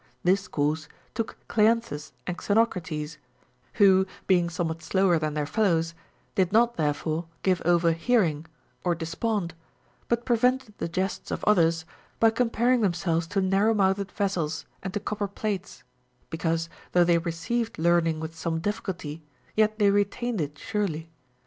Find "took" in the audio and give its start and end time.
1.13-1.37